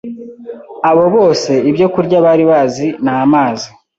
[0.89, 3.67] abo bose ibyo kurya bari bazi ni amazi